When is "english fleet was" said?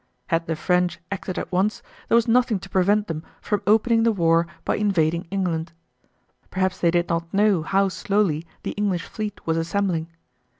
8.71-9.57